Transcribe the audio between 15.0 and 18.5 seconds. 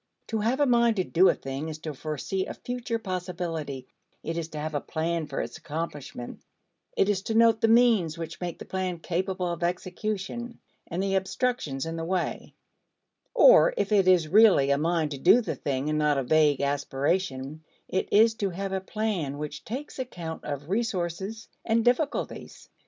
to do the thing and not a vague aspiration it is to